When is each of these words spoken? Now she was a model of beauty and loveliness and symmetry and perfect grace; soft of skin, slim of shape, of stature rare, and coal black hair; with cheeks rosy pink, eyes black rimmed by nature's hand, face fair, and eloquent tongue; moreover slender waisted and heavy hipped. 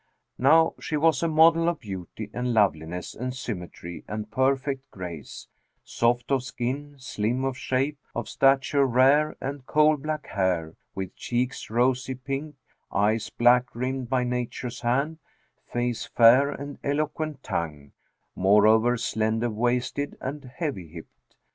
Now 0.39 0.73
she 0.79 0.97
was 0.97 1.21
a 1.21 1.27
model 1.27 1.69
of 1.69 1.81
beauty 1.81 2.31
and 2.33 2.55
loveliness 2.55 3.13
and 3.13 3.35
symmetry 3.35 4.03
and 4.07 4.31
perfect 4.31 4.89
grace; 4.89 5.47
soft 5.83 6.31
of 6.31 6.41
skin, 6.41 6.95
slim 6.97 7.45
of 7.45 7.55
shape, 7.55 7.99
of 8.15 8.27
stature 8.27 8.87
rare, 8.87 9.37
and 9.39 9.63
coal 9.67 9.97
black 9.97 10.25
hair; 10.25 10.75
with 10.95 11.15
cheeks 11.15 11.69
rosy 11.69 12.15
pink, 12.15 12.55
eyes 12.91 13.29
black 13.29 13.75
rimmed 13.75 14.09
by 14.09 14.23
nature's 14.23 14.81
hand, 14.81 15.19
face 15.71 16.07
fair, 16.07 16.49
and 16.49 16.79
eloquent 16.83 17.43
tongue; 17.43 17.91
moreover 18.35 18.97
slender 18.97 19.51
waisted 19.51 20.17
and 20.19 20.45
heavy 20.45 20.87
hipped. 20.87 21.35